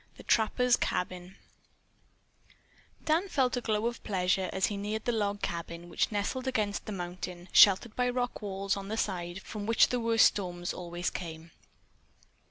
THE 0.17 0.23
TRAPPER'S 0.23 0.77
CABIN 0.77 1.35
Dan 3.05 3.29
felt 3.29 3.55
a 3.55 3.61
glow 3.61 3.85
of 3.85 4.03
pleasure 4.03 4.49
as 4.51 4.65
he 4.65 4.75
neared 4.75 5.05
the 5.05 5.11
log 5.11 5.43
cabin 5.43 5.89
which 5.89 6.11
nestled 6.11 6.47
against 6.47 6.87
the 6.87 6.91
mountain, 6.91 7.49
sheltered 7.51 7.95
by 7.95 8.09
rock 8.09 8.41
walls 8.41 8.75
on 8.75 8.87
the 8.87 8.97
side 8.97 9.43
from 9.43 9.67
which 9.67 9.89
the 9.89 9.99
worst 9.99 10.25
storms 10.25 10.73
always 10.73 11.11
came. 11.11 11.51